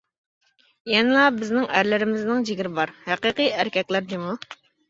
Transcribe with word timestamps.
يەنىلا 0.91 1.25
بىزنىڭ 1.35 1.67
ئەرلىرىمىزنىڭ 1.75 2.49
جىگىرى 2.49 2.75
بار، 2.81 2.97
ھەقىقىي 3.13 3.55
ئەركەكلەر 3.61 4.13
جۇمۇ. 4.17 4.39